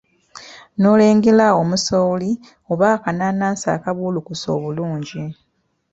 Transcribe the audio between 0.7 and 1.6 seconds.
N'olengera